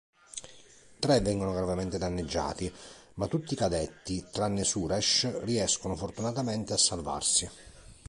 [0.97, 2.73] Tre vengono gravemente danneggiati,
[3.17, 7.47] ma tutti i cadetti, tranne Suresh, riescono fortunatamente a salvarsi.